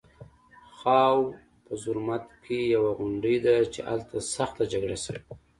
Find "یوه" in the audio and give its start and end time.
2.75-2.91